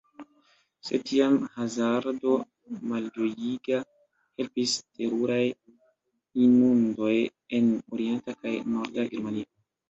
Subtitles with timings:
[0.87, 2.31] Sed tiam hazardo,
[2.93, 3.81] malĝojiga,
[4.39, 5.43] helpis: teruraj
[6.47, 7.13] inundoj
[7.59, 9.49] en orienta kaj norda Germanio.